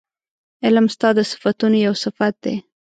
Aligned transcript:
علم 0.65 0.85
ستا 0.93 1.09
د 1.17 1.19
صفتونو 1.31 1.77
یو 1.85 1.93
صفت 2.03 2.33
دی 2.43 2.55